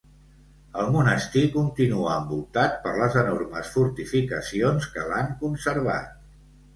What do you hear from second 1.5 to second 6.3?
continua envoltat per les enormes fortificacions que l'han conservat.